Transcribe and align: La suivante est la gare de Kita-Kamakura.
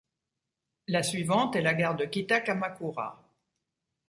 La 0.87 1.03
suivante 1.03 1.55
est 1.55 1.61
la 1.61 1.75
gare 1.75 1.95
de 1.95 2.05
Kita-Kamakura. 2.05 3.21